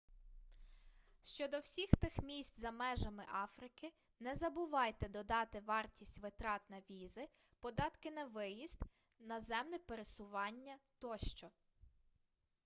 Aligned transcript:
щодо 1.21 1.59
всіх 1.59 1.89
тих 1.89 2.19
місць 2.23 2.59
за 2.59 2.71
межами 2.71 3.25
африки 3.43 3.91
не 4.19 4.35
забувайте 4.35 5.07
додати 5.09 5.59
вартість 5.59 6.19
витрат 6.19 6.61
на 6.69 6.79
візи 6.89 7.27
податки 7.59 8.11
на 8.11 8.23
виїзд 8.25 8.79
наземне 9.19 9.77
пересування 9.79 10.77
тощо 10.99 11.49